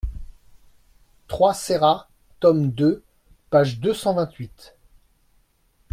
[1.27, 2.09] trois Serra,
[2.39, 3.03] tome deux,
[3.51, 4.75] page deux cent vingt-huit.